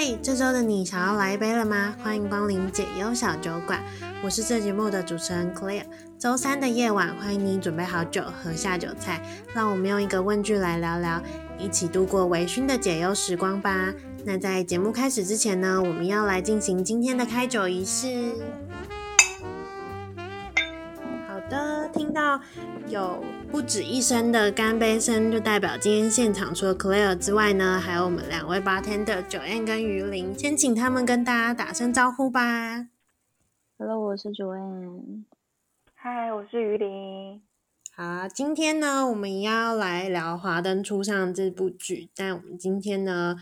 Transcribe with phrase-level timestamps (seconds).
[0.00, 1.92] 嘿，这周的你想要来一杯了吗？
[2.00, 3.82] 欢迎光临解忧小酒馆，
[4.22, 5.82] 我是这节目的主持人 Claire。
[6.16, 9.20] 周三的夜晚，欢迎你准备好酒和下酒菜，
[9.52, 11.20] 让我们用一个问句来聊聊，
[11.58, 13.92] 一起度过微醺的解忧时光吧。
[14.24, 18.06] 那在节目开始之前呢，我们要来进行今天的开酒仪式。
[22.18, 22.40] 到
[22.88, 23.22] 有。
[23.48, 32.88] 不止一声的干杯声，就代表今天现场除了 Claire 之外呢，还有我们两位 bartender Joanne 跟鱼鳞，先请他们跟大家打声招呼吧。
[33.78, 35.22] Hello，我是 Joanne。
[36.02, 37.40] Hi，我是鱼鳞。
[37.94, 43.36] 好，今天呢，我们要来聊《华灯初上》这部剧，但我们今天呢，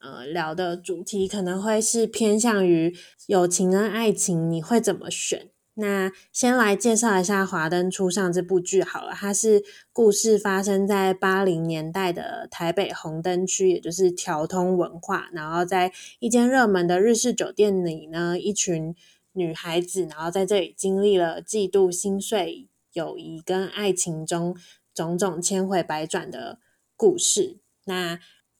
[0.00, 2.94] 呃，聊的主题可能会是偏向于
[3.28, 5.48] 友情跟爱情，你会怎么选？
[5.78, 9.62] 那先来介绍一下《华灯初上》这部剧好了，它是
[9.92, 15.28] 故事发生在八零年代的台北红灯区，也就是条通文化。
[15.32, 18.94] 然后在一间热门的日式酒店里呢，一群
[19.32, 24.56] 女孩子，然后在这里经历了嫉妒、心碎、友谊跟爱情中
[24.94, 26.58] 种种千回百转的
[26.96, 27.58] 故事。
[27.84, 28.18] 那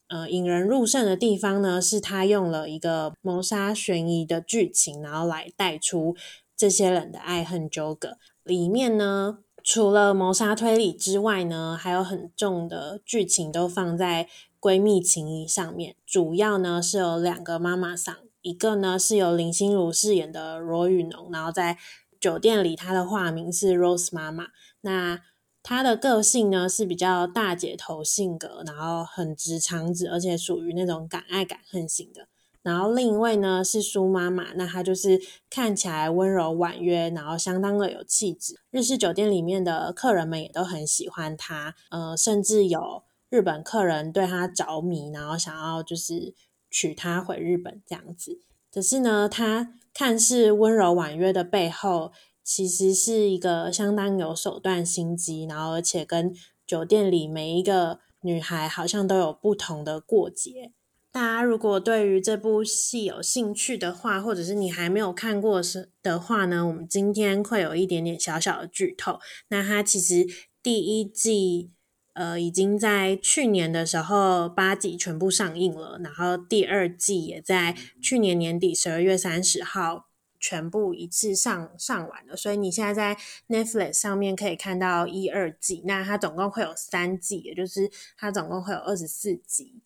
[0.09, 6.15] 呃，引人入胜的地方呢，是他用了一个谋杀悬疑的剧情，然后来带出。
[6.57, 14.29] 这些人的爱恨纠葛里面呢，除了谋杀推理之外呢，还有很重的剧情都放在
[14.61, 15.97] 闺蜜情谊上面。
[16.07, 21.77] 主要呢是有两个妈妈桑，一个呢是由林心如饰演的罗雨农，然后在
[22.19, 24.47] 酒店里她的化名是 Rose 妈妈。
[24.81, 25.21] 那
[25.63, 32.29] 她的个性呢是比较大姐头性格，然后很直肠子，而且属于那种敢爱敢恨型的。
[32.67, 38.59] 然后另一位呢是苏妈妈，那她就是看起来温柔婉约，然后相当的有气质。
[38.73, 46.35] 日式酒店里面的客人们也都很喜欢她，呃，甚至有日本客人对她着迷，然后想要就是
[46.69, 48.41] 娶她回日本这样子。
[48.73, 52.11] 可是呢，她看似温柔婉约的背后，
[52.43, 56.35] 其实是一个相当有手段心机，然后而且跟
[56.67, 60.73] 酒店里每一个女孩好像都有不同的过节。
[61.17, 69.19] 大家如果对于这部戏有兴趣的话，或者是你还没有看过是的话呢，我们今天会有一点点小小的剧透。
[69.49, 70.27] 那它其实
[70.63, 71.71] 第一季
[72.13, 82.37] 呃已经在去年的时候八集全部上映了，然后第二季也在去年年底十二月三十号全部一次上上完了。
[82.37, 89.81] 所以你现在在 Netflix 上面可以看到一二季，那它总共会有三季，也就是它总共会有二十四集。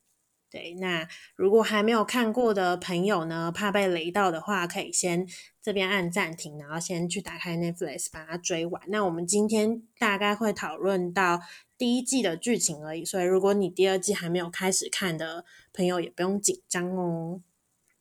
[0.50, 1.06] 对，那
[1.36, 5.24] 如果还没有看过的朋友呢，怕被雷到的话，可以先
[5.62, 8.82] 这边按暂停，然后先去打开 Netflix 把它追完。
[8.88, 11.40] 那我们今天大概会讨论到
[11.78, 17.40] 第一季的剧情而已，所以如果你第二季还没有开始看的朋友，也不用紧张哦。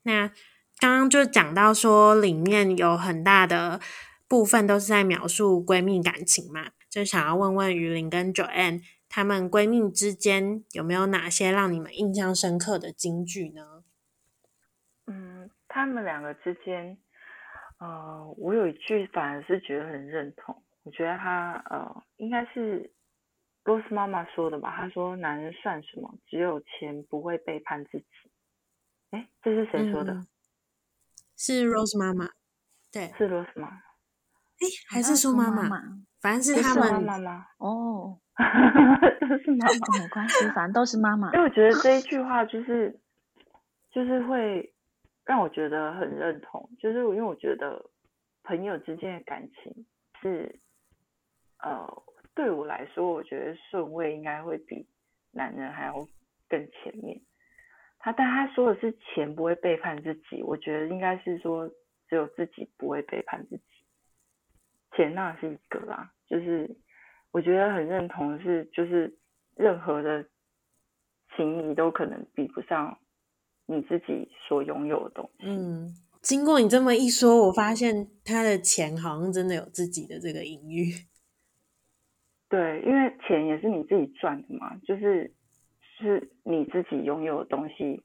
[0.02, 0.30] 那
[0.80, 3.80] 刚刚就讲到说，里面有很大的
[4.28, 8.82] 部分都是在描述闺蜜感情嘛，就想要问问鱼鳞跟 Joanne。
[9.10, 13.84] 她们闺蜜之间有没有哪些让你们印象深刻的金句呢？
[15.08, 16.98] 嗯，她们两个之间，
[17.80, 20.64] 呃，我有一句反而是觉得很认同。
[20.84, 22.94] 我觉得她呃，应该是
[23.64, 24.76] Rose 妈妈说的吧？
[24.78, 26.16] 她说：“男人算什么？
[26.28, 28.06] 只有钱不会背叛自己。”
[29.12, 30.14] 哎，这是谁说的？
[30.14, 30.28] 嗯、
[31.36, 32.30] 是 Rose 妈妈。
[32.92, 33.78] 对，是 Rose 妈妈。
[34.60, 35.70] 哎，还是苏妈妈？
[36.20, 38.20] 反正是他们妈妈哦。
[39.20, 41.32] 都是妈妈， 没关系，反正都是妈妈。
[41.34, 42.98] 因为我觉得这一句话就是，
[43.92, 44.74] 就是会
[45.26, 46.70] 让我觉得很认同。
[46.80, 47.90] 就是因为我觉得
[48.44, 49.86] 朋友之间的感情
[50.22, 50.60] 是，
[51.62, 54.88] 呃，对我来说，我觉得顺位应该会比
[55.32, 55.94] 男人还要
[56.48, 57.20] 更前面。
[58.00, 61.68] 他但他说的是钱不会背叛自己，我觉得应该是说
[62.08, 63.64] 只有自己不会背叛自己。
[64.96, 66.78] 钱那是一个啦，就是。
[67.32, 69.16] 我觉得很认同的是，就是
[69.56, 70.26] 任何的
[71.36, 72.98] 情谊都可能比不上
[73.66, 75.46] 你自己所拥有的东西。
[75.46, 80.92] 嗯，经过你这么一说，我发现他的钱好像真的有自己的这个隐喻。
[82.50, 85.32] 对，因为钱也是你自己赚的嘛，就是
[86.00, 88.02] 是你自己拥有的东西，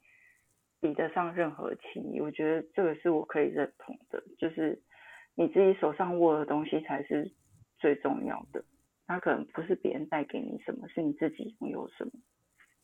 [0.81, 2.21] 比得上任何情谊。
[2.21, 4.83] 我觉得这个是我可以认同的，就是
[5.35, 7.33] 你自己手上握的东西才是
[7.79, 8.63] 最重要的。
[9.07, 12.13] 他可能不是别人带给你什么，是你自己拥有什么。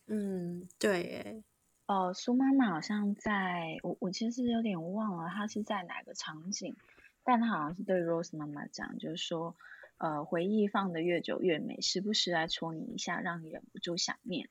[0.07, 1.45] 嗯，对耶。
[1.87, 6.77] 哦，苏妈妈好像在我我其实有点忘了，她是在哪个场景，
[7.25, 9.57] 但她好像是对 Rose 妈妈讲，就是说，
[9.99, 14.49] 呃，回忆放得越久越美，时不时来戳你一下，让你忍不住想念。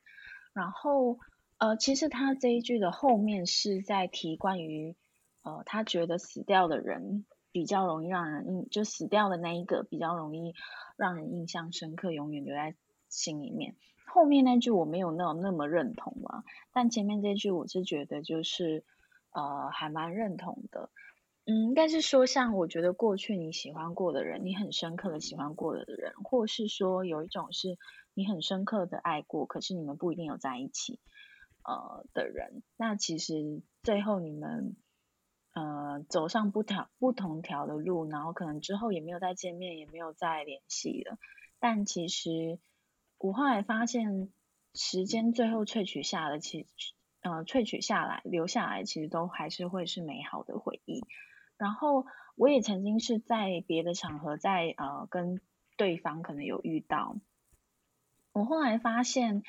[0.52, 1.18] 然后，
[1.58, 4.94] 呃，其实他这一句的后面是在提关于，
[5.42, 10.54] 呃，他觉得死掉的人比较容易让人印，就死掉的那一个比较容易
[10.96, 12.74] 让人印象深刻，永远留在
[13.08, 13.76] 心里面。
[14.06, 18.84] 后面那句我没有那种那么认同嘛，但前面这句我是觉得就是，
[19.30, 20.90] 呃，还蛮认同的。
[21.46, 27.78] 嗯，应该是说，像我觉得过去你喜欢过的人，你很深刻的喜欢过的人，或是说有一种是
[28.14, 30.98] 你很深刻的爱过，可是你们不一定有在一起。
[31.62, 34.76] 呃的人，那其实最后你们
[35.52, 41.18] 呃走上不条不同条的路，然后可能之后也没有再见面，也没有再联系了。
[41.58, 42.58] 但其实
[43.18, 44.32] 我后来发现，
[44.74, 46.66] 时间最后萃取下的，其
[47.22, 51.04] 呃萃取下来留下来，其实都还是会是美好的回忆。
[51.56, 52.06] 然后
[52.36, 55.40] 我也曾经是在别的场合，在呃跟
[55.76, 57.16] 对方可能有遇到，
[58.32, 59.42] 我后来发现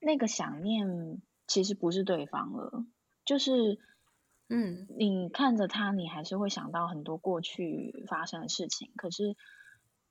[0.00, 1.22] 那个想念。
[1.46, 2.86] 其实不是对方了，
[3.26, 3.78] 就是，
[4.48, 8.92] 嗯，你看着他，你还是会想到很多过去发生的事情。
[8.94, 9.36] 可是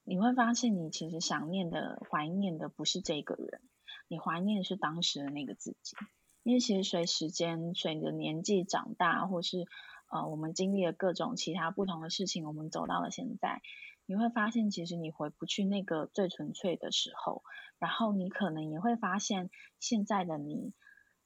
[0.03, 3.61] 你会发现，你其实想念的、怀念的不是这个人，
[4.07, 5.95] 你怀念的是当时的那个自己。
[6.41, 9.65] 因为其实随时间、随着年纪长大，或是
[10.09, 13.61] 呃，我们经历了各种其他不同的事情，我们走到了现在，
[14.07, 17.43] 你会发现，其实你回不去那个最纯粹的时候。
[17.77, 20.73] 然后你可能也会发现，现在的你。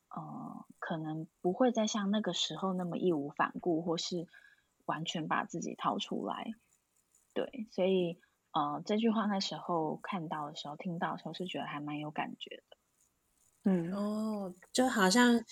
[0.10, 4.28] 呃，可能不会再像那个时候那么义无反顾，或是
[4.86, 6.52] 完全把自己掏出来。
[7.34, 8.20] 对，所以
[8.52, 12.78] 呃，这句话那时候看到的时候、听到的时候，是觉得还蛮有感觉的。
[13.66, 15.44] 嗯，哦，就好像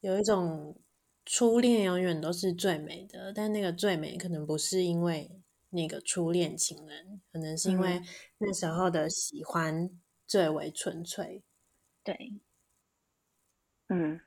[0.00, 0.76] 有一种
[1.24, 5.30] 初恋永远都是最美的，但那个最美可能不是因为
[5.70, 8.00] 那个初恋情人，可能是因为
[8.38, 9.90] 那时候的喜欢
[10.26, 11.42] 最为纯粹。
[12.04, 12.40] 对。
[13.88, 14.20] 嗯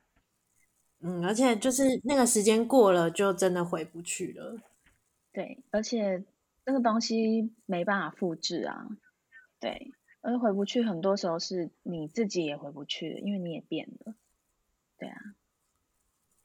[1.00, 4.58] 嗯，而且就是那个时间过了，就真的回不去了。
[5.32, 6.24] 对，而且
[6.64, 8.88] 那个东西没办法复制啊。
[9.60, 14.14] 对，而回不去，很多时候是你自己也回不去，因为你也变了。
[14.98, 15.16] 对啊，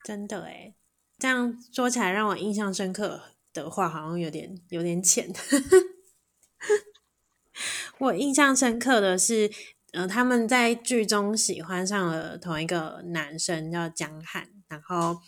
[0.03, 0.75] 真的诶，
[1.17, 3.21] 这样说起来，让我印象深刻
[3.53, 5.31] 的话，好像有点有点浅。
[7.97, 9.49] 我印象深刻的是。
[9.93, 14.49] 呃，他们在剧中喜欢上了同一个男生，叫江汉。
[14.67, 15.21] 然后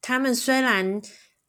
[0.00, 1.00] 他们虽然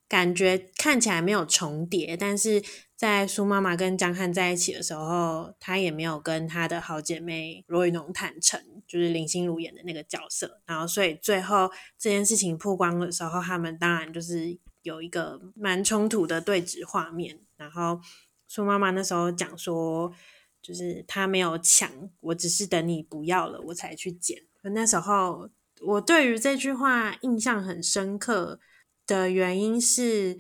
[0.10, 2.62] 感觉看起来没有重叠，但是
[2.98, 10.62] 在苏妈妈跟江汉在一起的时候，他也没有跟他的好姐妹罗雨侬坦诚，就是林心如演的那个角色。
[10.66, 17.40] 然后，所以最后这件事情曝光的时候，他们当然就是有一个蛮冲突的对峙画面。
[17.56, 18.02] 然后
[18.50, 20.14] 苏妈妈那时候讲说。
[20.62, 21.90] 就是他没有抢，
[22.20, 24.44] 我只是等你不要了，我才去捡。
[24.74, 25.50] 那时候
[25.82, 28.60] 我对于这句话印象很深刻
[29.08, 30.38] 的原因是，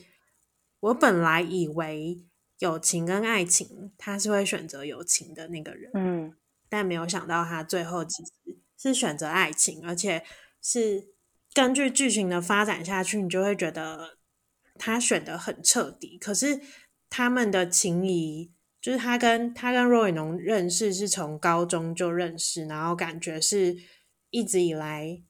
[0.82, 2.22] 我本来以为
[2.60, 6.36] 友情跟爱情，他是会选择友情的那个人，嗯，
[6.68, 8.32] 但没有想到他最后其实
[8.78, 10.24] 是选择爱情，而且
[10.62, 11.14] 是
[11.54, 14.18] 根据剧情的发展下去，你就会觉得
[14.76, 16.18] 他选得很彻底。
[16.18, 16.60] 可是
[17.10, 18.52] 他们的情谊。
[18.82, 23.76] 就是他跟他跟若雨农认识是从高中就认识，然后感觉是
[24.30, 25.22] 一直以来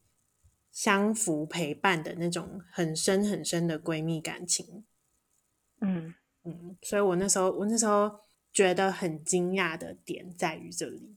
[0.70, 4.84] 相扶陪伴的那种很深很深的闺蜜感情。
[5.80, 8.20] 嗯嗯，所以我那时候我那时候
[8.52, 11.16] 觉得很惊讶的点在于这里。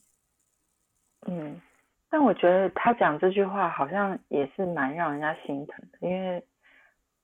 [1.27, 1.61] 嗯，
[2.09, 6.43] 但我觉得他讲这句话好像也是蛮让人家心疼的，因为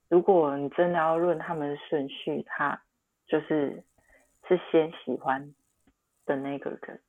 [0.07, 2.79] 如果你真的要论他们的顺序，他
[3.25, 3.83] 就是。
[4.49, 5.53] 是先喜欢
[6.25, 6.99] 的那个人，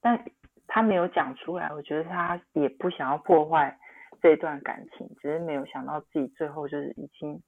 [0.00, 0.22] 但
[0.66, 1.72] 他没有讲出来。
[1.72, 3.78] 我觉得他也不想要破坏
[4.20, 7.40] 这段感情，只是没有想到自己最后就是已经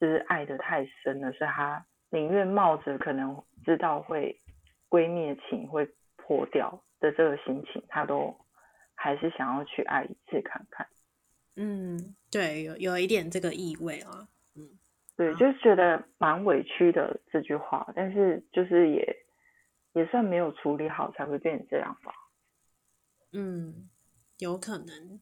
[0.00, 4.36] 就是爱得太深了，所以他宁愿冒着可能知道会
[4.90, 8.36] 闺蜜情会破掉的这个心情，他都
[8.96, 10.86] 还是想要去爱一次看看。
[11.54, 14.26] 嗯，对，有有一点这个意味啊。
[14.56, 14.68] 嗯
[15.22, 19.16] 对，就是觉得蛮委屈的这句话，但是就是也
[19.92, 22.12] 也算没有处理好，才会变成这样吧。
[23.32, 23.88] 嗯，
[24.38, 25.20] 有可能。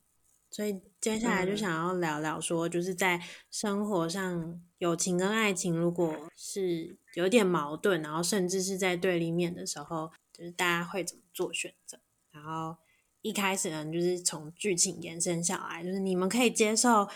[0.50, 12.00] 所以接下来就想要聊聊说，就是在生活上，友情跟爱情如果是有点矛盾，然后甚至是在对立面的时候，就是大家会怎么做选择？
[12.32, 12.78] 然后
[13.20, 17.06] 一开始呢，就是从剧情延伸下来，就是你们可以接受。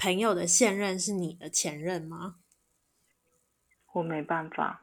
[0.00, 2.36] 朋友的现任是你的前任吗？
[3.92, 4.82] 我没办法。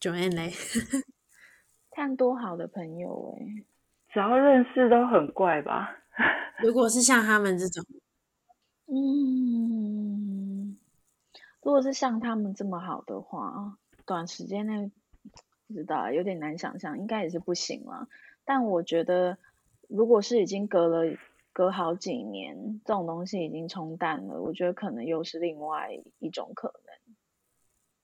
[0.00, 0.50] Joanne 嘞？
[1.92, 3.66] 看多好的朋友哎、欸，
[4.14, 5.94] 只要认识都很怪吧？
[6.64, 7.84] 如果是像他们这种，
[8.86, 10.76] 嗯，
[11.62, 14.90] 如果是像他们这么好的话，短时间内
[15.68, 18.08] 不知道，有点难想象，应该也是不行了。
[18.46, 19.36] 但我觉得，
[19.88, 21.14] 如果是已经隔了
[21.56, 27.16] 隔好几年，这种东西已经冲淡了，我觉得可能又是另外一种可能。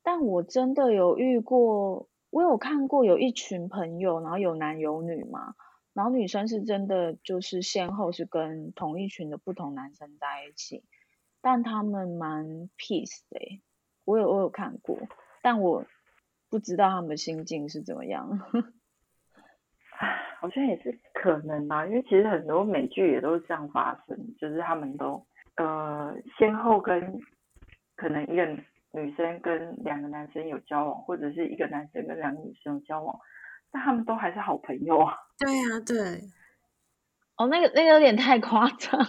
[0.02, 5.54] 但我真的有遇过，我有看过有一群朋友，然后有男有女嘛。
[5.92, 10.82] 然后女生是真的就是先后是跟同一群的不同男生在一起，
[11.42, 13.60] 但他们蛮 peace 的，
[14.06, 14.96] 我有我有看过，
[15.42, 15.84] 但我
[16.48, 18.38] 不知道他们心境是怎么样。
[20.40, 25.24] 好像也是可能吧，因为其实很多美剧也都是这样发生，就是他们都
[25.56, 27.20] 呃先后跟
[27.94, 28.44] 可能一个
[28.90, 33.16] 女生跟两个男生有交往，或者是一个男生跟两个女生有交往。
[33.70, 35.14] 但他们都还是好朋友啊。
[35.38, 35.96] 对呀、啊，对。
[37.36, 39.00] 哦，那个那个有点太夸张，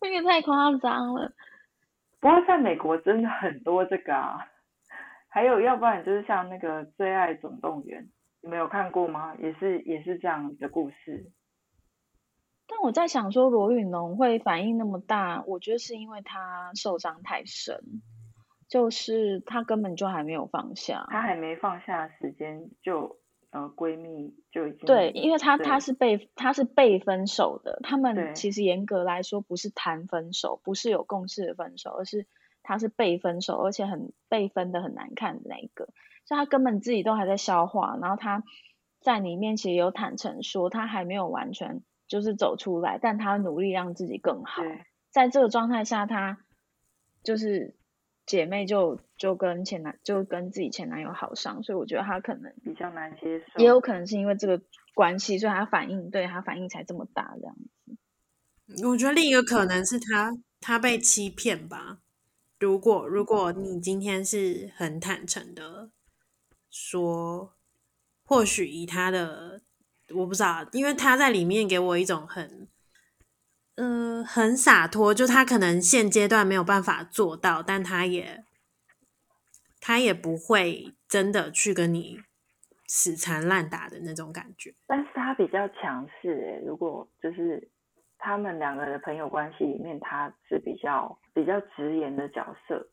[0.00, 1.32] 那个太夸张了。
[2.20, 4.46] 不过在美国真的很多这个啊，
[5.28, 8.04] 还有要不然就是像那个《最爱总动员》，
[8.42, 9.34] 你没有看过吗？
[9.36, 11.30] 也是也是这样的故事。
[12.66, 17.80] 但我在想说，罗宇龙会反应那么大，我觉得是因为他受伤太深。
[18.68, 23.16] 就是他根本就还没有放下，他还没放下时间就。
[23.54, 32.26] 呃，闺蜜就已经对，因为他他是被他是被分手的，他们其实严格来说不是谈分手，不是有共识的分手，而是
[32.62, 35.90] 他是被分手，而且很被分的很难看的那一个，
[36.24, 38.42] 所以他根本自己都还在消化，然后他
[39.00, 44.62] 在你面前有坦诚说他还没有完全就是走出来，但他努力让自己更好，
[45.10, 46.38] 在这个状态下，他
[47.22, 47.74] 就是。
[48.24, 54.62] 姐妹就就跟前男就跟自己前男友好上，所以我觉得他可能比较难接受，也有可能是因为这个
[54.94, 58.86] 关系，所以他反应对他反应才这么大这样子。
[58.86, 61.98] 我觉得另一个可能是他他被欺骗吧。
[62.60, 65.90] 如果如果你今天是很坦诚的
[66.72, 67.52] 说，
[68.24, 69.62] 或许以他的
[70.12, 72.66] 我不知道，因为他在里面给我一种很。
[73.76, 78.44] 嗯、呃，很洒脱，就他可能现阶段没有办法做到，但他也
[79.80, 82.20] 他也不会真的去跟你
[82.86, 84.74] 死缠烂打的那种感觉。
[84.86, 87.66] 但是他比较强势诶，如果就是
[88.18, 92.86] 他们两个的朋友关系里面，他是比较比较直言的角色，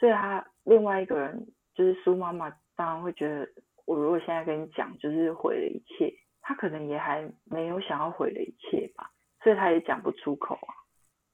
[0.00, 2.50] 所以他另外一个人就是苏妈妈，
[2.82, 3.48] 当然会觉得
[3.84, 9.08] 我如果现在跟你讲，就是毁了一切，他可能也还没有想要毁了一切吧。
[9.40, 10.74] 所以他也讲不出口啊。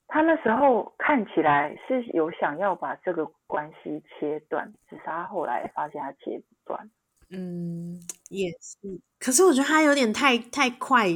[0.09, 6.90] 他那时候看起来是有想要把这个关系切断，只是他后来发现他切不断。
[7.31, 9.00] 嗯，也是。
[9.19, 11.07] 可是我觉得他有点太太快，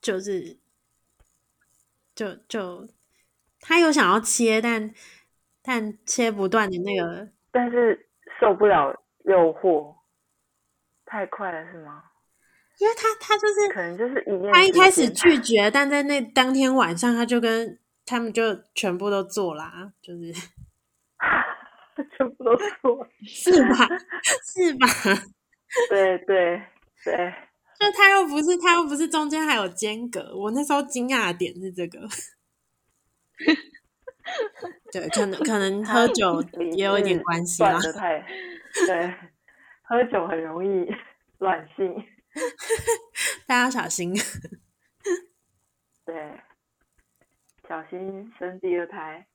[0.00, 0.58] 就是
[2.14, 2.86] 就就
[3.58, 4.94] 他有想要切，但
[5.60, 8.08] 但切不断的那个，但是
[8.38, 9.94] 受不了诱惑，
[11.04, 12.04] 太快了是吗？
[12.78, 18.42] 因为他他就是可能就是一他一开始拒绝，但在那当天晚上他就跟他们就
[18.74, 20.32] 全部都做啦，就是
[22.16, 23.88] 全部都做， 是吧？
[24.42, 24.86] 是吧？
[25.90, 26.62] 对对
[27.04, 27.34] 对，
[27.78, 32.00] 就他又不是他又不是中间还有间隔，我那时候惊讶的点是这个，
[34.90, 36.42] 对，可能可能喝酒
[36.74, 38.26] 也有一点关系啦，太
[38.86, 39.14] 对，
[39.82, 40.90] 喝酒很容易
[41.38, 41.94] 乱性。
[43.46, 44.14] 大家要小心，
[46.04, 46.40] 对，
[47.68, 49.26] 小心生第二胎。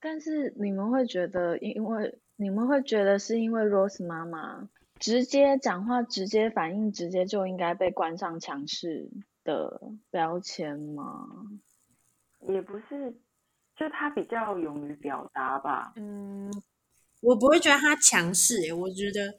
[0.00, 4.68] 但是你们会觉得，因为你们会觉得是因为 Rose 妈妈
[5.00, 9.10] 直接讲话、直接反应、直接就应该被冠上强势
[9.42, 9.80] 的
[10.10, 11.26] 标签吗？
[12.42, 13.20] 也不是，
[13.74, 15.92] 就她比较勇于表达吧。
[15.96, 16.48] 嗯，
[17.20, 19.34] 我不会觉得他强势，我觉得。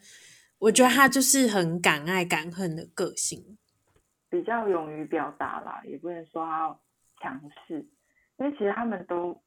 [0.59, 3.57] 我觉得他就是很敢爱敢恨的个性，
[4.29, 6.77] 比较勇于表达啦，也不能说他
[7.21, 7.87] 强势，
[8.35, 9.41] 因为其实他们都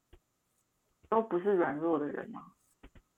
[1.11, 2.41] 都不是软弱的人啊。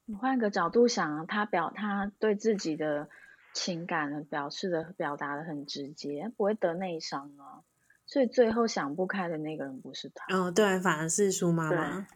[0.07, 3.09] 你换个角度想啊，他表他对自己的
[3.53, 7.63] 情感表示的表达的很直接，不会得内伤啊。
[8.07, 10.37] 所以最后想不开的那个人不是他。
[10.37, 12.09] 哦，对，反而是苏妈妈。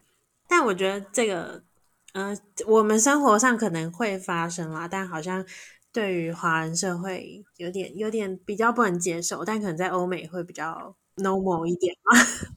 [0.45, 1.63] 但我觉得这个。
[2.13, 2.37] 嗯、呃，
[2.67, 5.45] 我们生活上可能会发生啦，但好像
[5.93, 12.11] 对于华人社会有点有点比较不能接受，但可能在欧美会比较 normal 一点嘛，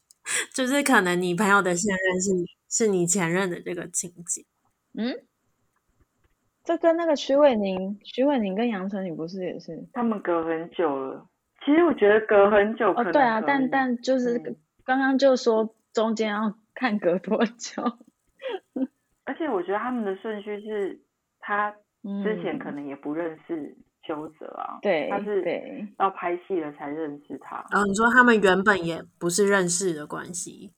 [0.55, 4.45] 就是可能你朋友的现任是你是你前任的这个情景。
[4.95, 5.15] 嗯，
[6.65, 9.87] 这跟那个徐伟宁、徐伟宁跟杨丞琳不是也是？
[9.93, 11.27] 他们隔很久了，
[11.65, 13.11] 其实我觉得隔很久可能可。
[13.11, 14.39] 哦，对啊，但但就是
[14.85, 17.83] 刚刚就说中间要看隔多久。
[19.25, 21.01] 而且我觉得他们的顺序是，
[21.39, 21.71] 他
[22.25, 27.65] 之前可能也不认识邱泽啊，对、嗯，他是到拍戏了才认识他。
[27.71, 30.73] 然后你说他们原本也不是认识的关系？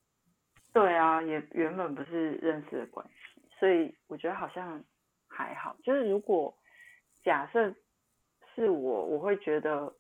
[0.75, 4.85] 对啊，也原本不是认识的关系，所以我觉得好像
[5.27, 5.75] 还好。
[5.83, 6.55] 就是如果
[7.25, 7.75] 假设
[8.55, 9.91] 是我，我会觉得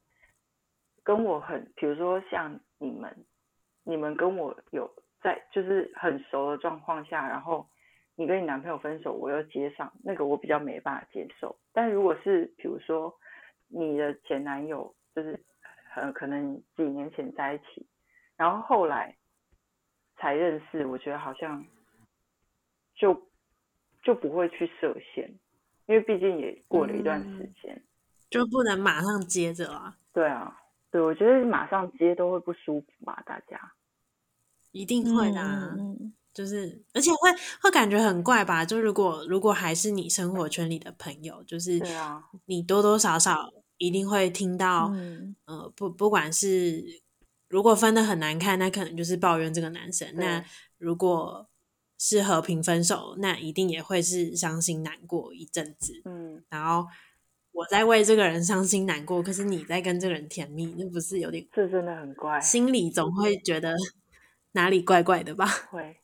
[1.02, 3.24] 跟我很，比如说像你们，
[3.84, 7.66] 你们跟我有在就是很熟的状况下，然后。
[8.16, 11.58] 你跟你男朋友分手，我又接上那个，我比较没办法接受。
[11.72, 13.12] 但如果是比如说
[13.68, 15.38] 你的前男友，就是
[15.92, 17.86] 很可能几年前在一起，
[18.36, 19.16] 然后后来
[20.16, 21.64] 才认识，我觉得好像
[22.94, 23.28] 就
[24.02, 25.28] 就不会去设限，
[25.86, 27.82] 因为毕竟也过了一段时间，嗯，
[28.30, 29.96] 就不能马上接着啊。
[30.12, 30.56] 对啊，
[30.92, 33.72] 对，我觉得马上接都会不舒服嘛，大家
[34.70, 35.74] 一定会的啊。
[35.76, 37.30] 嗯就是，而且会
[37.62, 38.64] 会感觉很怪吧？
[38.64, 41.80] 就如果如果还是你生活圈里的朋友，就是
[42.46, 46.84] 你多多少少一定会听到，嗯、呃，不不管是
[47.48, 50.44] 如果分的很难看，那可能就是抱怨这个男生；那
[50.76, 51.48] 如果
[51.98, 56.02] 是和平分手，那一定也会是伤心难过一阵子。
[56.04, 56.86] 嗯，然后
[57.52, 61.46] 我在为这个人伤心难过，可是你在跟这个人甜蜜，那不是有点？
[61.54, 63.76] 是真的很怪，心里总会觉得
[64.52, 65.46] 哪里怪怪的吧？
[65.70, 65.96] 会。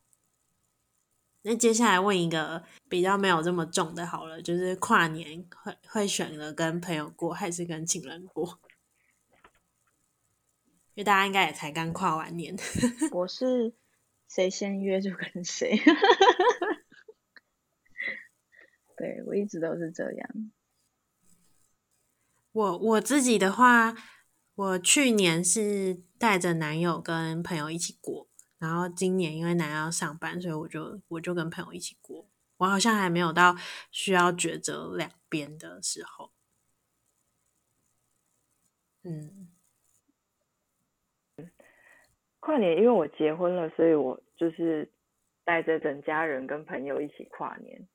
[1.43, 8.59] 那接下来问一个比较没有这么重的，好了，就是跨年会会选择跟朋友过还是跟情人过？
[10.95, 12.55] 因为大家应该也才刚跨完年。
[13.13, 13.73] 我是
[14.29, 15.79] 谁先约就跟谁。
[18.97, 20.51] 对，我一直都是这样。
[22.53, 23.97] 我我自己的话，
[24.57, 28.29] 我去年是带着男友跟朋友一起过。
[28.61, 32.27] 然后今年因为男要上班，所以我就我就跟朋友一起过。
[32.59, 33.57] 我好像还没有到
[33.91, 36.31] 需要抉择两边的时候。
[39.03, 39.49] 嗯，
[42.39, 44.93] 跨年因为我结婚了，所以我就是
[45.43, 47.89] 带着整家人跟朋友一起跨年。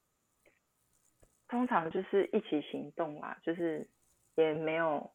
[1.47, 3.87] 通常就是一起行动啦，就是
[4.33, 5.14] 也没有。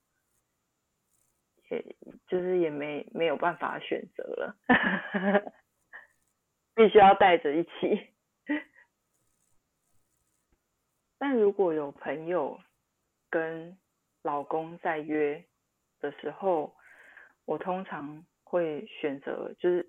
[2.27, 4.57] 就是也没没有办法选择了，
[6.75, 8.09] 必须要带着一起。
[11.17, 12.61] 但如果有朋友
[13.29, 13.79] 跟
[14.23, 15.45] 老公在约
[16.01, 16.75] 的时候，
[17.45, 19.87] 我通常会选择就是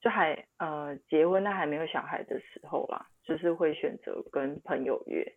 [0.00, 5.36] 就还呃结婚但还没有小孩的时候啦，就是会选择跟朋友约，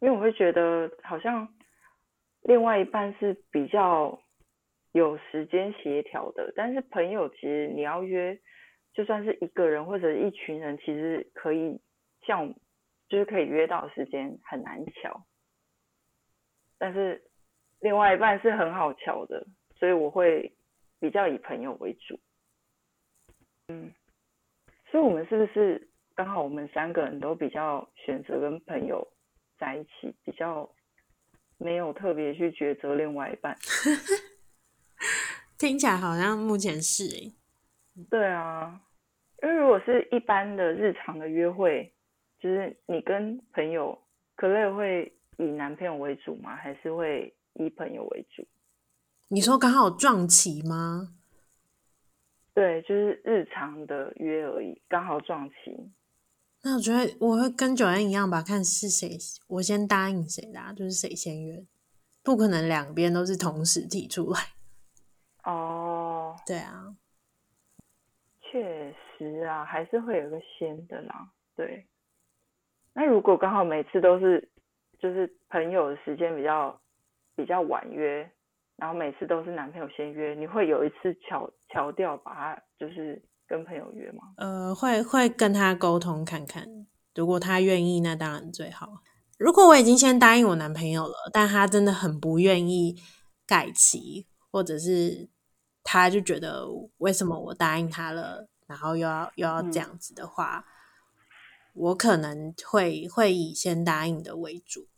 [0.00, 1.54] 因为我会觉得好像。
[2.42, 4.20] 另外一半是比较
[4.90, 8.36] 有时间协调的，但是朋友其实你要约，
[8.92, 11.80] 就算是一个人或者一群人，其实可以
[12.26, 12.52] 像
[13.08, 15.24] 就是可以约到时间很难乔，
[16.78, 17.22] 但是
[17.80, 20.52] 另外一半是很好乔的，所以我会
[20.98, 22.18] 比较以朋友为主。
[23.68, 23.92] 嗯，
[24.90, 29.06] 所以我们是不是刚好我们三个人都比较选择跟朋友
[29.58, 30.68] 在一起比较？
[31.62, 33.56] 没有特别去抉择另外一半，
[35.56, 37.32] 听起来好像目前是诶。
[38.10, 38.80] 对啊，
[39.42, 41.92] 因为如果是一般的日常的约会，
[42.40, 43.96] 就是你跟朋友，
[44.34, 46.56] 可乐会以男朋友为主吗？
[46.56, 48.46] 还是会以朋友为主？
[49.28, 51.14] 你说刚好撞期吗？
[52.54, 55.90] 对，就是日常的约而已，刚好撞期。
[56.64, 61.64] 那我觉得我会跟九恩一样吧，看是谁我先答应谁的，啊，就是谁先约，
[62.22, 64.38] 不可能两边都是同时提出来。
[65.42, 66.94] 哦， 对啊，
[68.40, 71.32] 确实啊，还是会有个先的啦。
[71.56, 71.84] 对，
[72.92, 74.48] 那如果刚好每次都是
[75.00, 76.80] 就是朋友的时间比较
[77.34, 78.30] 比较晚约，
[78.76, 83.20] 然后每次都是男朋友先约，你会有一次巧巧掉，把他就是。
[83.52, 84.32] 跟朋友约吗？
[84.38, 86.66] 呃，会会跟他沟通看看，
[87.14, 89.02] 如果他愿意，那当然最好。
[89.36, 92.96] 如果我已经先答应我男朋友了，但他真的很不愿意
[93.46, 95.28] 改期，或者是
[95.84, 104.88] 他就觉得为什么我答应他了，然后又要又要这样子的话，嗯、我可能会会以先答应的为主，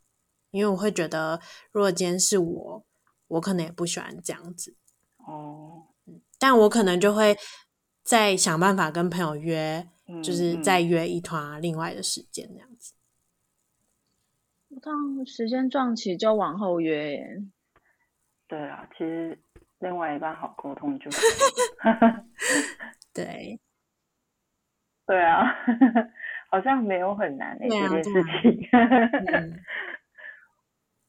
[0.51, 1.41] 因为我会觉得，
[1.73, 2.85] 如果今天是我，
[3.27, 4.77] 我可能也不喜欢这样子。
[5.17, 5.87] 哦，
[6.39, 7.37] 但我可能就会。
[8.05, 12.93] 再想办法跟朋友约，嗯、就是再约一团另外的时间这样子。
[14.79, 17.41] 当时间撞起就往后约耶。
[18.47, 19.39] 对啊，其实
[19.79, 21.09] 另外一半好沟通就
[23.11, 23.59] 对，
[25.07, 25.43] 对啊，
[26.51, 28.69] 好像没有很难的、欸啊、这件事情。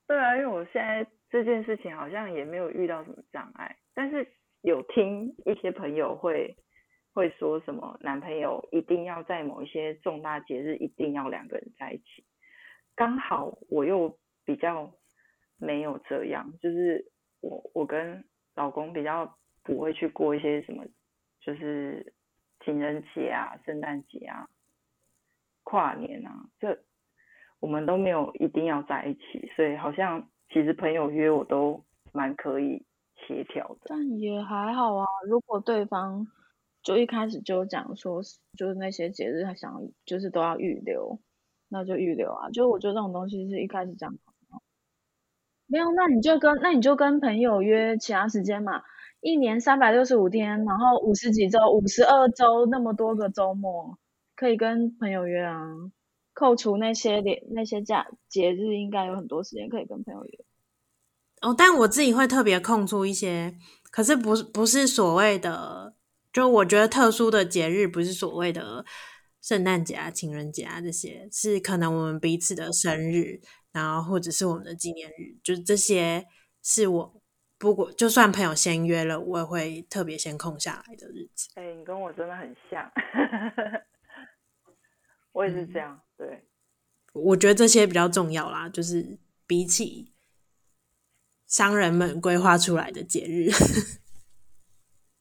[0.08, 4.26] 对啊，因为我现在这件事情好像也没有遇到什么障碍，但是
[4.62, 6.56] 有听一些朋友会
[7.16, 12.24] 会说什么男朋友一定要在某一些重大节日一定要两个人在一起，
[12.94, 14.92] 刚好我又比较
[15.58, 18.24] 没有这样，就是我我跟
[18.54, 20.84] 老公比较不会去过一些什么，
[21.40, 22.12] 就是
[22.64, 24.48] 情人节啊、圣诞节啊、
[25.64, 26.78] 跨年啊这。
[27.58, 32.84] 我们都没有一定要在一起，所以好像其实朋友约我都蛮可以
[33.26, 33.86] 协调的。
[33.86, 36.26] 但也还好啊，如果对方
[36.86, 38.22] 就一开始就讲说，
[38.56, 41.18] 就是那些节日他想就是都要预留，
[41.68, 42.48] 那就预留啊。
[42.50, 44.16] 就我觉得这种东西是一开始讲
[44.50, 44.62] 好，
[45.66, 48.84] 没有，那你就跟那你就跟朋友约其他时间嘛。
[49.20, 53.98] 一年三百六十五天，然后五十几周，五十二周那么多个周末，
[54.36, 55.60] 可以跟朋友约啊。
[56.34, 60.44] 扣除那些连那些假节日，应该有很多时间可以跟朋友约。
[61.40, 63.56] 哦，但我自己会特别空出一些，
[63.90, 65.95] 可是不是不是所谓的，
[66.36, 68.84] 就我觉得特殊的节日，不是所谓的
[69.40, 73.40] 圣诞节啊、情人节啊这些，是可能我们彼此的生日，
[73.72, 76.26] 然后或者是我们的纪念日，就是这些
[76.62, 77.22] 是我
[77.56, 81.48] 不过就算朋友先约了，我也会特别先空下来的日子。
[81.54, 82.92] 哎、欸，你跟我真的很像。
[85.32, 86.44] 我也是这样，嗯、对。
[87.14, 90.12] 我觉得这些比较重要啦，就是比起
[91.46, 93.50] 商人们规划出来的节日。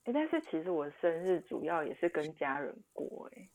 [0.06, 3.50] 欸、但是其实我生日主要也是跟家人过，哎。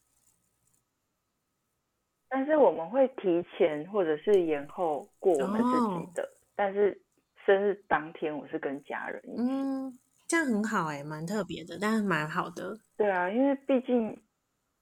[2.29, 7.01] 但是我们会提前或者是延后过我们自己的，哦、但是
[7.47, 9.43] 生日当天我是跟家人一起。
[9.43, 12.79] 嗯，这样很好哎，蛮特别的，但是蛮好的。
[12.97, 14.21] 对啊，因为毕竟。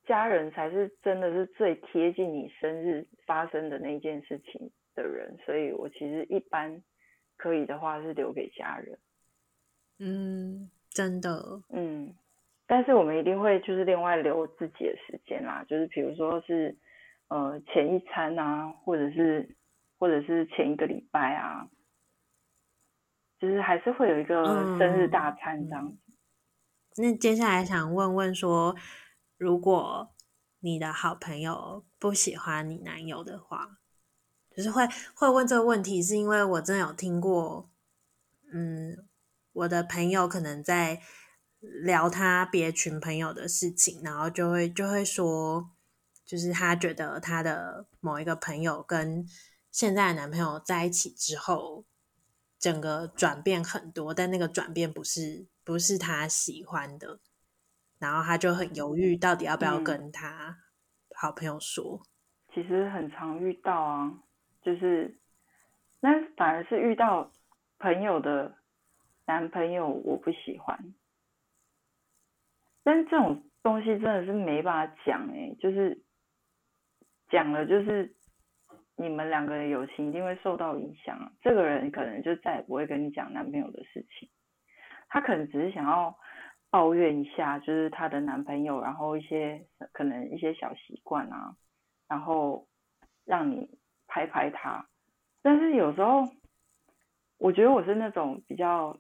[0.07, 6.83] 家人才是真的是最贴近你生日发生的那件事情的人，所以我其实一般
[7.37, 8.99] 可以的话是留给家人。
[9.99, 12.15] 嗯，真的，嗯，
[12.67, 16.77] 但是我们一定会就是另外留自己的时间啦，就是比如说是
[17.29, 19.57] 呃前一餐啊，或者是
[19.99, 21.69] 或者是前一个礼拜啊，
[23.39, 24.45] 就是还是会有一个
[24.79, 25.99] 生日大餐这样子。
[26.97, 28.75] 嗯，那接下来想问问说。
[29.41, 30.13] 如果
[30.59, 33.79] 你的好朋友不喜欢你男友的话，
[34.51, 37.71] 就是会会问这个问题，是因为我真的有听过，
[38.53, 39.08] 嗯，
[39.59, 41.01] 我的朋友可能在
[41.61, 45.71] 聊他别群朋友的事情，然后就会就会说，
[46.25, 49.27] 就是他觉得他的某一个朋友跟
[49.71, 51.85] 现在的男朋友在一起之后，
[52.59, 57.19] 整个转变很多，但那个转变不是不是他喜欢的。
[57.99, 60.57] 然后他就很犹豫，到底要不要跟他
[61.17, 62.01] 好朋友说。
[62.01, 62.07] 嗯，
[62.55, 64.15] 其实很常遇到啊，
[64.63, 65.19] 就是
[65.99, 67.33] 那反而是遇到
[67.81, 68.55] 朋友的
[69.29, 70.77] 男朋友，我不喜欢。
[72.83, 76.03] 但这种东西真的是没办法讲哎，就是
[77.29, 78.13] 讲了，就是
[78.97, 81.31] 你们两个人友情一定会受到影响啊。
[81.43, 84.29] 这个人可能就再也不会跟你讲男朋友的事情，
[85.09, 86.19] 他可能只是想要。
[86.71, 91.57] 抱怨一下，就是她的男朋友，然后一些可能一些小习惯啊，
[92.07, 92.69] 然后
[93.25, 93.71] 让你
[94.07, 94.87] 拍拍他。
[95.41, 96.29] 但是有时候，
[97.39, 98.95] 我觉得我是那种比较，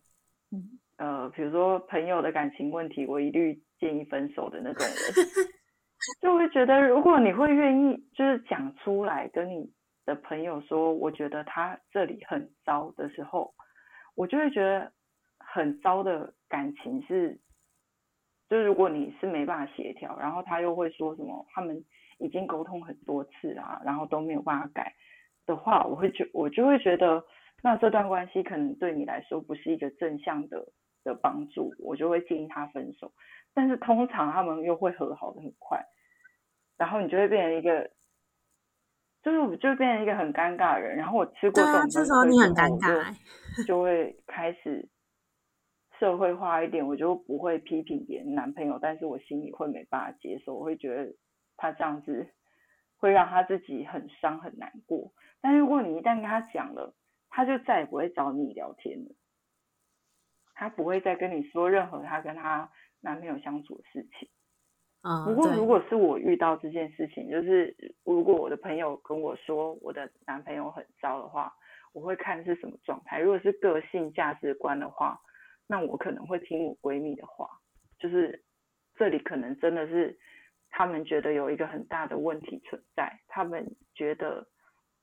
[0.96, 4.94] 呃，比如说朋友的感情问题，我一律建议分手的那种人。
[6.22, 9.72] 就会觉得，如果你会愿意，就是讲出来跟你
[10.06, 13.52] 的朋友说，我觉得他这里很糟的时候，
[14.14, 14.92] 我就会觉得
[15.38, 17.40] 很糟的感情是。
[18.48, 21.84] 就是如果你是没办法协调，然后他又会说什么，他们
[22.18, 24.94] 已经沟通很多次啊，然后都没有办法改
[25.44, 27.22] 的话，我会觉我就会觉得，
[27.62, 30.72] 那这段关系可能对你来说不是一个正向的
[31.04, 33.12] 的帮助，我就会建议他分手。
[33.54, 35.84] 但是通常他们又会和好的很快，
[36.76, 37.90] 然后你就会变成一个，
[39.22, 40.96] 就是我就会变成一个很尴尬的人。
[40.96, 44.88] 然后我吃过这种，这时候你很尴尬，就会开始。
[45.98, 51.12] 社会化一点，我就不会批评别人男朋友，但是我心里会没办法接受，我会觉得
[51.56, 52.28] 他这样子
[52.98, 55.12] 会让他自己很伤很难过。
[55.40, 56.94] 但如果你一旦跟他讲了，
[57.38, 59.14] 他就再也不会找你聊天了，
[60.54, 62.68] 他不会再跟你说任何他跟他
[63.00, 64.28] 男朋友相处的事情。
[65.02, 71.54] 啊，不过如果是我遇到这件事情，就是如果我的朋友跟我说我的男朋友很糟的话，
[71.92, 73.20] 我会看是什么状态。
[73.20, 75.20] 如果是个性价值观的话，
[75.68, 77.48] 那我可能会听我闺蜜的话，
[78.00, 78.42] 就是
[78.96, 80.18] 这里可能真的是
[80.70, 84.44] 他们觉得有一个很大的问题存在，他们觉得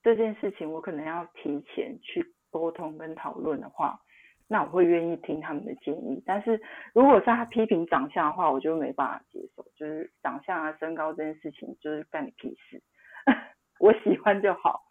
[0.05, 3.99] 这件事情我可能要提前去沟通跟讨论的话。
[4.47, 6.61] 那我会愿意听他们的建议，但是
[6.93, 9.63] 如果是他批评长相的话，我就没办法接受。
[9.75, 12.79] 就是长相啊、身高这件事情，就是干你屁事，
[13.81, 14.83] 我喜欢就好。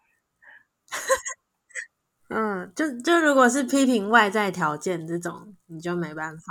[2.27, 6.43] 嗯，就就如果是批评外在条件这种，你就没办法。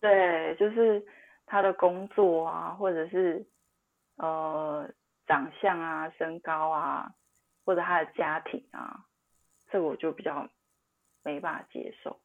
[0.00, 1.00] 对，就是
[1.46, 3.46] 他的工作啊，或者是
[4.16, 4.90] 呃
[5.28, 7.08] 长相啊、身高啊，
[7.66, 9.04] 或者他的家庭啊，
[9.70, 10.48] 这个我就比较。
[11.24, 12.16] 没办法接受，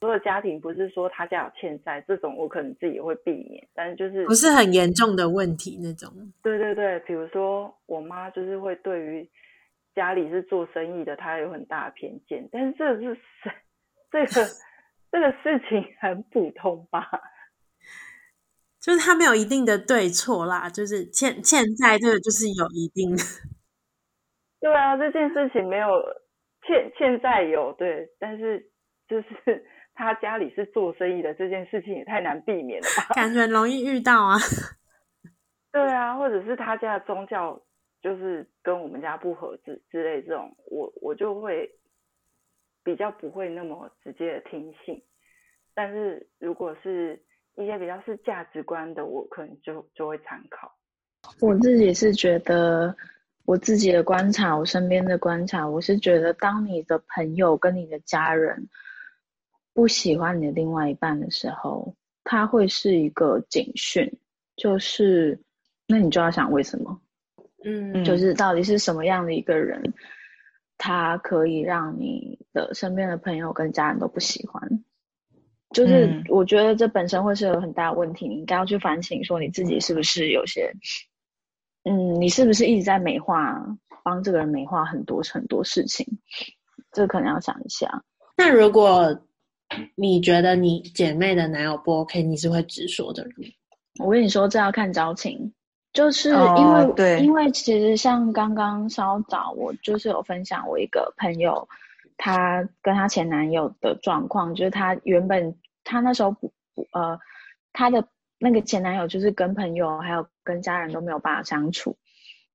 [0.00, 6.12] 所有家庭不是说他家有欠债这种，我可能自己也会避免，但是就是不是很严重的问题那种。
[6.42, 9.30] 对对对，比如说我妈就是会对于
[9.94, 13.16] 家里是做生意的，她有很大的偏见，但是这是
[14.10, 14.48] 这个
[15.12, 17.08] 这个事情很普通吧？
[18.82, 23.22] 就是他没有一定的对错啦，就是欠欠债这个就是有一定的。
[24.60, 25.88] 对啊，这件事情没有。
[26.66, 28.68] 欠欠债有对，但是
[29.08, 33.14] 就是 他家里是做生意的，这件事情也太难避免了吧？
[33.14, 34.36] 感觉容易遇到啊。
[35.72, 37.62] 对啊，或者是他家的宗教
[38.02, 41.70] 就是跟我们家不合之之类这种，我我就会
[42.84, 45.00] 比较不会那么直接的听信。
[45.74, 47.22] 但是如果是
[47.54, 50.70] 一些比较是价值观的，我可能就就会参考。
[51.40, 52.94] 我自己是觉得。
[53.48, 58.68] 我自己的观察，我身边的观察，我是觉得，当你的朋友跟你的家人
[59.72, 64.18] 不喜欢你的另外一半的时候，他会是一个警讯，
[64.54, 65.40] 就是，
[65.86, 67.00] 那你就要想为什么，
[67.64, 69.94] 嗯，就是到底是什么样的一个人，
[70.76, 74.84] 他可以让你的身边的朋友跟家人都不喜欢，
[75.70, 80.70] 就是我觉得这本身会是有很大的问题，你应该要去反省，说你自己是不是有些。
[81.88, 83.58] 嗯，你是不是一直在美化，
[84.04, 86.06] 帮这个人美化很多很多事情？
[86.92, 88.02] 这可能要想一下。
[88.36, 89.18] 那如果
[89.94, 93.34] 你觉得你姐妹的男友不 OK，你是会直说的人？
[93.98, 95.52] 我跟你说，这要看交情，
[95.92, 101.66] 就是因为、哦、对，因为其实像刚刚稍早，我就是有分享我一个朋友，
[102.16, 107.18] 她跟她前男友的状况，就是她原本她那时候不不呃，
[107.72, 108.06] 她的。
[108.40, 111.98] 那个前男友就是跟朋友还有跟家人都没有办法相处，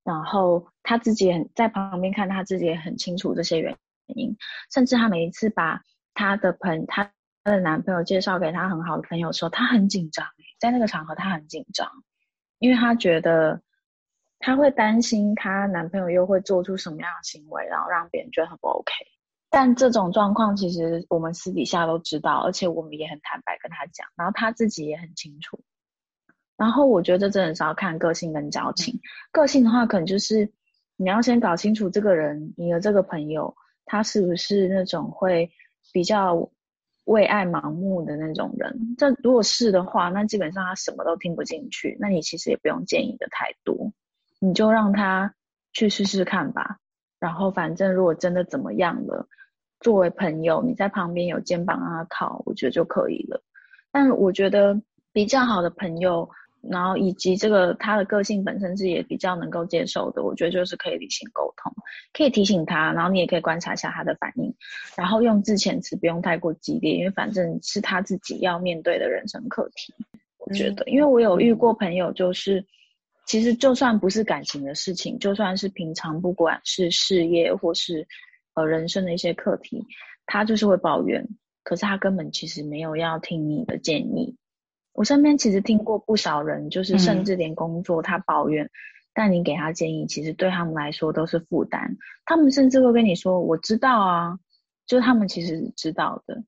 [0.03, 3.77] 然后他自己也很在旁边看，他自己也很清楚这些原
[4.07, 4.35] 因，
[4.73, 5.83] 甚至他每一次把
[6.15, 7.11] 他的朋他
[7.43, 10.25] 的男朋友介绍给他很好的朋友的时候，他很紧张，
[10.59, 11.87] 在那个场合他很紧张，
[12.57, 13.61] 因为他觉得
[14.39, 18.91] 他会担心他男朋友又会做出什么样的行为，然后让别人觉得很不 OK。
[19.49, 25.63] 但这种状况其实我们私底下都知道，而且我们也很坦白跟他讲，然后他自己也很清楚。
[26.55, 28.99] 然后我觉得这真的是要看个性跟交情。
[29.31, 30.49] 个性的话，可能就是
[30.95, 35.49] 你要先搞清楚这个人，你的这个朋友，他是不是那种会
[35.91, 36.49] 比较
[37.05, 38.95] 为爱盲目的那种人。
[38.97, 43.91] 这如果是的话，那基本上他什么都听不进去，那你其实也不用建议的太多，
[44.39, 45.33] 你就让他
[45.73, 46.77] 去试试看吧。
[47.19, 49.27] 然后反正如果真的怎么样了，
[49.79, 53.41] 作为朋友，你在旁边有肩膀让他靠，我觉得就可以了。
[53.91, 54.79] 但我觉得
[55.11, 56.29] 比较好的朋友。
[56.69, 61.73] 然后以及这个他的个性本身是也比较能够接受的，我觉得就是可以理性沟通，
[62.13, 64.53] 可以提醒他，然后你也可以观察一下他的反应，
[64.95, 69.93] 然后用字遣词不用太过激烈，因为反正是他自己要面对的人生课题。
[70.37, 72.65] 我觉得，因为我有遇过朋友，就是
[73.25, 78.07] 其实就算不是感情的事情，就算是平常不管是事业或是
[78.53, 79.85] 呃人生的一些课题，
[80.25, 81.27] 他就是会抱怨，
[81.63, 84.35] 可是他根本其实没有要听你的建议。
[84.93, 88.69] 我身边其实听过不少人，就是甚至连工作他抱怨，嗯、
[89.13, 91.97] 但你给他建议，其实对他们来说都是负担。
[92.25, 94.39] 他们甚至会跟你说：“我知道啊。”
[94.85, 96.43] 就是他们其实知道的，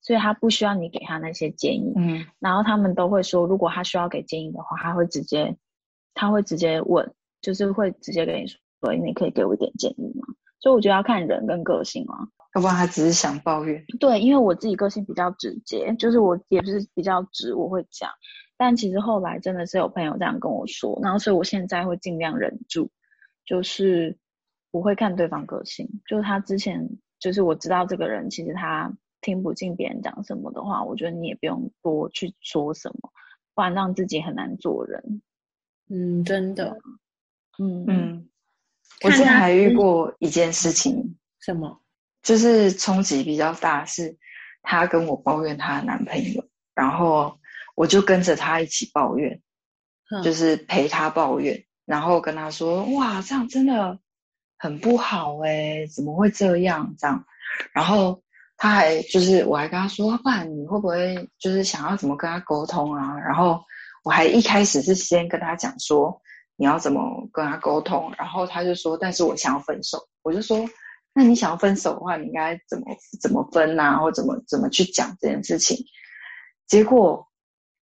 [0.00, 1.92] 所以他不需要你给他那些建议。
[1.96, 5.56] 嗯，然后他们都会说，如果他需要给建议的话，他会直接，
[6.14, 10.24] 他会直接问，就是会直接跟你说：“所以你可以给我一点建议吗？”
[10.60, 12.28] 所以我觉得要看人跟个性啊。
[12.54, 13.84] 要不然他只是想抱怨。
[13.98, 18.10] 对，因为我自己个性比较直接，就是我也是比较直，我会讲。
[18.56, 22.90] 但其实后来真的是有朋友这样跟我说，然后所以我现在会尽量忍住，
[23.46, 24.18] 就是
[24.70, 25.88] 不会看对方个性。
[26.06, 33.10] 就是他之前，就是我知道这个人其实他听不进别人讲什么的话，我觉得你也不用多去说什么，
[33.54, 35.22] 不然让自己很难做人。
[35.88, 36.78] 嗯，真的。
[37.58, 38.28] 嗯嗯，
[39.04, 41.16] 我之前还遇过一件事情。
[41.40, 41.80] 什么？
[42.22, 44.16] 就是冲击比较大，是
[44.62, 47.38] 她跟我抱怨她的男朋友，然后
[47.74, 49.40] 我就跟着她一起抱怨，
[50.10, 53.98] 嗯、就是陪她抱怨，然后跟她说：“哇，这样真的
[54.58, 56.94] 很不好哎，怎么会这样？
[56.98, 57.24] 这样。”
[57.72, 58.22] 然后
[58.56, 63.62] 她还就是我还跟她说：“不然你会不会就是想要怎么跟她沟通啊？”然后
[64.04, 66.20] 我还一开始是先跟她讲说。
[66.56, 68.12] 你要怎么跟他沟通？
[68.18, 70.58] 然后他就说：“但是我想要分手。”我就说
[71.12, 72.86] ：“那你想要分手的话，你应该怎么
[73.20, 73.98] 怎么分啊？
[73.98, 75.76] 或怎么怎么去讲这件事情？”
[76.66, 77.28] 结果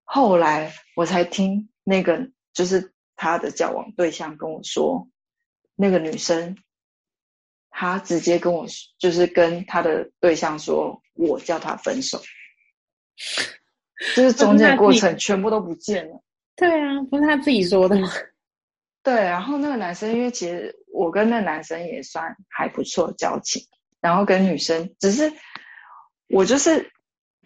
[0.05, 5.09] 后来我才听那个就是他的交往对象跟我说，
[5.77, 6.57] 那个女生
[7.71, 8.67] 她直接跟我
[8.99, 12.21] 就是跟他的对象说：“我叫他分手。”
[14.15, 16.23] 就是中间过程全部都不见了。
[16.57, 18.09] 对啊，不是他自己说的吗？
[19.03, 23.63] 对，然后那个男生，因为其实我跟那个男生也算还不错交情，
[24.01, 25.33] 然后跟女生，只是
[26.29, 26.93] 我就是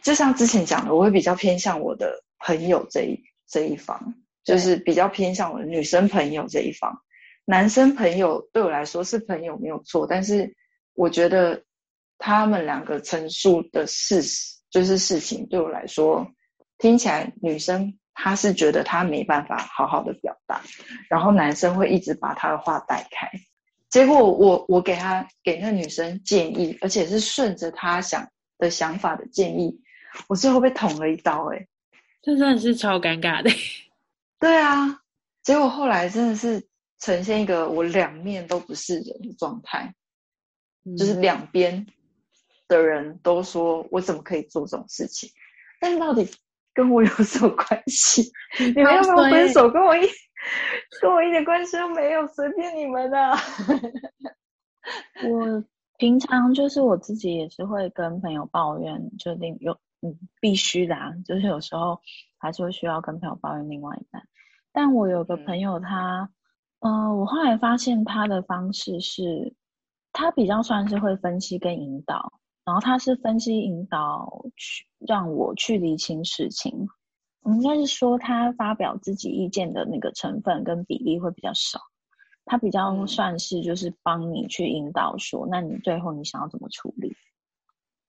[0.02, 4.14] 就像之前讲的，我会比较偏向我的朋友这一这一方，
[4.44, 7.00] 就是比较偏向我的女生朋友这一方。
[7.46, 10.54] 男生朋友对我来说是朋友没有错，但是
[10.94, 11.64] 我觉得
[12.18, 16.26] 他们两个陈述的事实，就是事情对我来说
[16.76, 17.98] 听起来女生。
[18.18, 20.62] 他是觉得他没办法好好的表达，
[21.10, 23.30] 然后男生会一直把他的话带开，
[23.90, 28.26] 结果我我给他给那女生建议，而且是顺着他想
[28.56, 29.78] 的想法的建议，
[30.28, 31.68] 我最后被捅了一刀，欸，诶
[32.22, 33.50] 这真的是超尴尬的。
[34.40, 35.02] 对啊，
[35.42, 36.66] 结果后来真的是
[36.98, 39.94] 呈现一个我两面都不是人的状态，
[40.84, 41.86] 嗯，就是两边
[42.66, 45.28] 的人都说我怎么可以做这种事情，
[45.78, 46.26] 但是到底。
[46.76, 48.30] 跟我有什么关系？
[48.76, 49.70] 你们要不要分手？
[49.70, 50.02] 跟我一
[51.00, 53.18] 跟我一点关系都没有，随便你们的。
[55.26, 55.64] 我
[55.96, 61.98] 平常就是我自己也是会跟朋友抱怨，就另有嗯必须的啊，就是有时候
[62.38, 64.22] 还是会需要跟朋友抱怨另外一半。
[64.72, 66.30] 但我有个朋友他，他
[66.80, 69.54] 嗯、呃，我后来发现他的方式是，
[70.12, 72.34] 他比较算是会分析跟引导。
[72.66, 76.88] 然后他是分析引导去让我去理清事情，
[77.44, 81.78] 应该是说他发表自己意见的那个成分跟比例会比较少，
[82.44, 87.14] 他比较算是就是帮你去引导说，那你最后你想要怎么处理？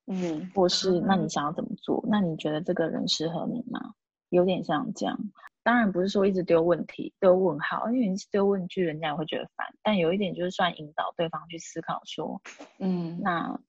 [0.07, 2.03] 嗯，或是那你想要怎么做？
[2.09, 3.93] 那你觉得这个人适合你吗？
[4.29, 5.19] 有点像这样，
[5.61, 12.41] 当然不是说一直丢问题、丢问号，因为你丢问句人家也会觉得烦，但有一点就是算引导对方去思考说，
[12.79, 13.59] 嗯，那。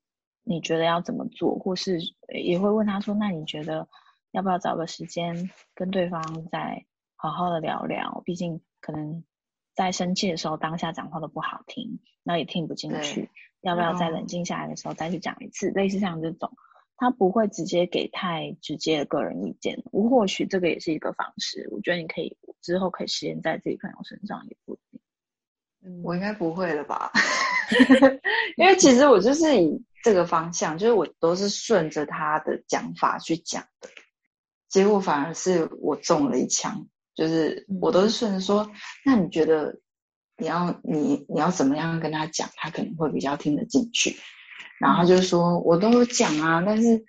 [0.48, 3.86] 你觉得要怎么做，或是也会问他说：“那你觉得
[4.30, 8.22] 要不要找个时间跟对方再好好的聊聊？
[8.24, 9.22] 毕竟可能
[9.74, 13.28] 在生气的时候，当下讲话都不好听，那也听不进去。
[13.60, 15.70] 要不要在冷静下来的时候再去讲一次？
[15.72, 16.50] 类似像这种，
[16.96, 19.82] 他不会直接给太直接的个人意见。
[19.92, 25.00] 我或许这个也是一个方式，我觉得你可以之后可以实验在自己朋友身上也不一定。
[25.82, 27.12] 嗯，我应该不会了吧？
[28.56, 29.84] 因为其实我就是以。
[30.02, 33.88] 这个方向就是我都是顺着他的讲法去讲的，
[34.68, 36.86] 结果反而是我中了一枪。
[37.14, 38.70] 就是我都是顺着说，
[39.04, 39.80] 那你觉得
[40.36, 44.16] 你要你你要怎么样跟他讲，他可能会比较听得进去。
[44.78, 47.04] 然后就说我都讲啊，但是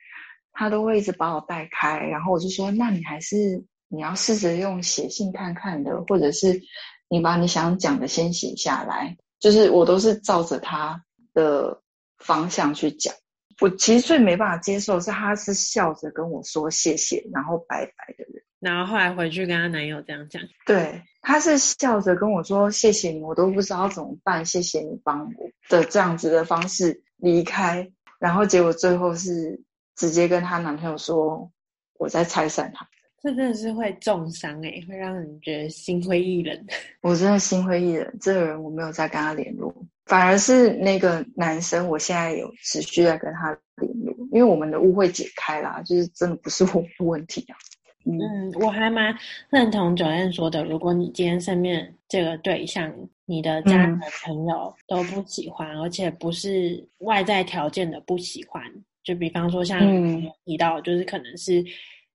[0.51, 1.99] 他都会一直把我带开。
[1.99, 6.59] 然后我就说，那你还是你要试着用写信看看的，或者是
[7.07, 9.15] 你把你想讲的先写下来。
[9.39, 11.03] 就是我都是照着他
[11.35, 11.83] 的。
[12.19, 13.13] 方向去讲，
[13.59, 18.43] 我其实最没办法接受的是，她是笑着跟我说谢谢，然后拜拜的人。
[18.59, 25.31] 然后后来回去跟她男友这样讲，对，她是笑着跟我说谢谢你，我都不知道怎么办，谢谢你帮我
[25.69, 29.63] 的这样子的方式离开，然后结果最后是
[29.95, 31.51] 直接跟她男朋友说
[31.97, 32.87] 我在拆散他。
[33.21, 36.57] 这真的是会重伤诶、欸，会让人觉得心灰意冷。
[37.01, 39.73] 我真的心灰意冷，这个人我没有再跟他联络，
[40.05, 47.57] 反而是那个男生，我现在有持续在跟他联络，因为我们的误会解开啦，就是真的不是我的问题啊。
[48.05, 49.13] 嗯，嗯我还蛮
[49.49, 52.89] 认同 Joanne 说的，如果你今天身边这个对象，
[53.25, 58.63] 你的家人朋友都不喜欢，嗯、而且不是外在条件的不喜欢，
[59.03, 61.61] 就比方说像你提到，就是可能是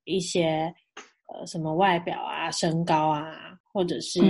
[0.04, 0.74] 一些。
[1.32, 3.34] 呃，什么外表啊、身高啊，
[3.72, 4.20] 或者是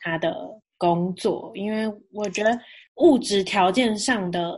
[0.00, 0.36] 他的
[0.76, 2.50] 工作，嗯，因为我觉得
[2.96, 4.54] 物质条件上的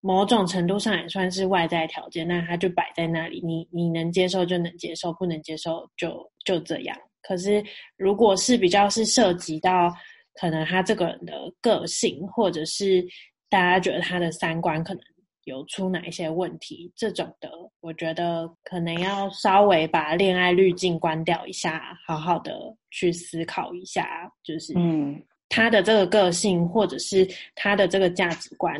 [0.00, 6.96] 某种程度上也算是外在条件，那他就摆在那里，你你能接受就能接受，不能接受就就这样。
[7.22, 7.62] 可是
[7.96, 9.92] 如果是比较是涉及到
[10.40, 13.06] 可能他这个人的个性，或者是
[13.48, 15.02] 大家觉得他的三观可能
[15.44, 16.92] 有出哪一些问题？
[16.94, 22.52] 这种的，我觉得可能要稍微把恋爱滤镜关掉一下，好好的
[22.90, 28.78] 去思考一下，就是嗯，他的这个个性或者是他的这个价值观，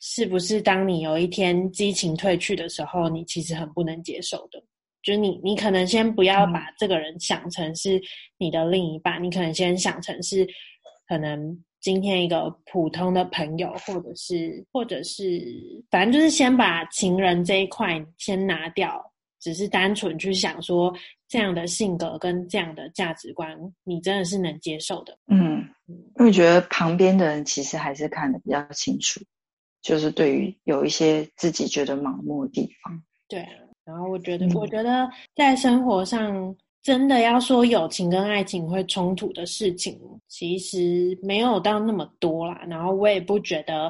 [0.00, 4.62] 是不是当你有一天激情褪去的时候，你其实很不能接受的？
[5.02, 8.02] 就是你，你可能先不要把这个人想成是
[8.38, 10.46] 你的另一半，嗯、你可能先想成是
[11.06, 11.62] 可能。
[11.86, 15.40] 今天一个普通的朋友，或者是，或者是，
[15.88, 19.00] 反正就是先把情人这一块先拿掉，
[19.38, 20.92] 只是单纯去想说
[21.28, 25.16] 这样的性格跟这样的价值观，你真的是能接受的。
[25.28, 25.64] 嗯，
[26.18, 29.20] 因为觉得旁边的人其实还是看得比较清楚，
[29.80, 33.00] 就是对于有一些自己觉得盲目的地方。
[33.28, 36.52] 对啊，然后我觉得，嗯、我觉得在生活上。
[36.86, 42.64] 真的要说友情跟爱情会冲突的事情，其实没有到那么多啦。
[42.68, 43.86] 然后我也不觉得，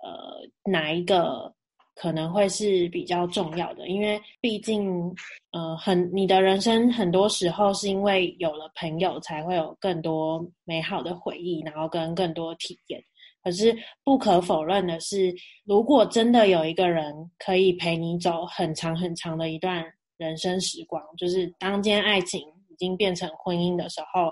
[0.00, 1.50] 呃，哪一个
[1.94, 5.10] 可能会是比较重要的，因为毕竟，
[5.52, 13.02] 呃，很你的人生很多时候是因为有了朋友，才会有更多美好的回忆，然后跟更多体验。
[13.42, 19.82] 可是不可否认的是，如果真的有一个人可以陪你走很长很长的一段。
[20.20, 24.30] 人生时光，就是当今天爱情已经变成婚姻的时候，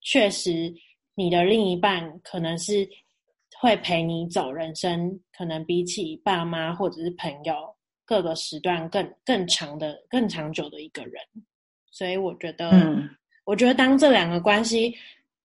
[0.00, 0.72] 确实
[1.16, 2.88] 你的另一半可能是
[3.60, 7.52] 会陪你走人生，可能比起爸妈或者是朋友
[8.04, 11.20] 各个时段更更长的、更长久的一个人。
[11.90, 13.10] 所以我觉得，嗯，
[13.44, 14.94] 我觉得当这两个关系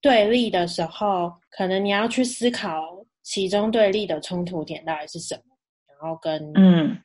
[0.02, 5.56] 对立的时候，可能你要去思考其中对立的冲突点到底是什么，
[5.88, 6.96] 然后跟嗯，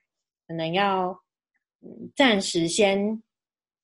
[0.47, 1.19] 可能要。
[2.15, 3.23] 暂时先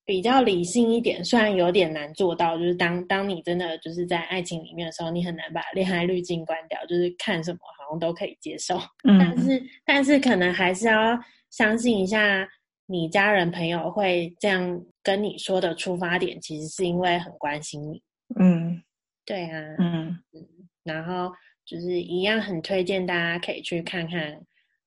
[0.03, 8.77] 比较理性一点，虽然有点难做到，就是当当你真的就是在爱情里面的时候，你很难把恋爱滤镜关掉，就是看什么好像都可以接受。
[9.03, 11.17] 嗯，但是但是可能还是要
[11.51, 12.47] 相信一下，
[12.87, 18.01] 你家人朋友会这样跟你说的出发点，其实是因为很关心你。
[18.39, 18.81] 嗯，
[19.25, 20.47] 对啊，嗯嗯，
[20.83, 21.31] 然后
[21.65, 24.33] 就是一样很推荐大家可以去看看《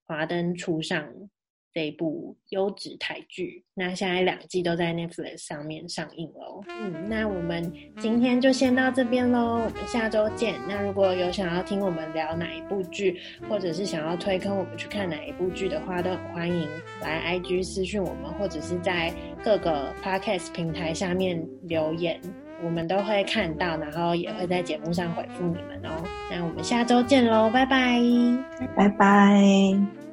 [0.06, 1.02] 华灯初上》。
[1.75, 6.62] 这一部优质台剧，那现在两季都在 Netflix 上面上映喽。
[6.68, 10.55] 嗯，那我们今天就先到这边喽，我们下周见。
[10.68, 13.18] 那如果有想要听我们聊哪一部剧，
[13.49, 16.68] 或者是想要推坑我们去看哪一部剧的话，都很欢迎
[17.01, 19.12] 来 IG 私讯我们，或者是在
[19.43, 22.20] 各个 Podcast 平台下面留言，
[22.62, 26.05] 我们都会看到，然后也会在节目上回复你们哦。
[26.31, 28.01] 那我们下周见喽，拜拜，
[28.77, 30.03] 拜拜。